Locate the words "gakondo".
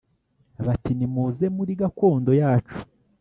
1.81-2.31